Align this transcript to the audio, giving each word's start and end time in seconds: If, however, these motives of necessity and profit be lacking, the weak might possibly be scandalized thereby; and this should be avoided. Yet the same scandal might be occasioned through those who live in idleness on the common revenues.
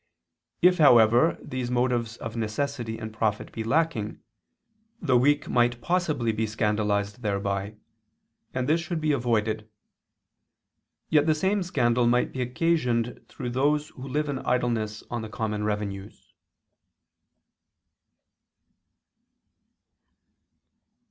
If, 0.63 0.79
however, 0.79 1.37
these 1.43 1.69
motives 1.69 2.17
of 2.17 2.35
necessity 2.35 2.97
and 2.97 3.13
profit 3.13 3.51
be 3.51 3.63
lacking, 3.63 4.19
the 4.99 5.15
weak 5.15 5.47
might 5.47 5.79
possibly 5.79 6.31
be 6.31 6.47
scandalized 6.47 7.21
thereby; 7.21 7.75
and 8.51 8.67
this 8.67 8.81
should 8.81 8.99
be 8.99 9.11
avoided. 9.11 9.69
Yet 11.09 11.27
the 11.27 11.35
same 11.35 11.61
scandal 11.61 12.07
might 12.07 12.31
be 12.31 12.41
occasioned 12.41 13.23
through 13.29 13.51
those 13.51 13.89
who 13.89 14.07
live 14.07 14.27
in 14.27 14.39
idleness 14.39 15.03
on 15.11 15.21
the 15.21 15.29
common 15.29 15.65
revenues. 15.65 16.33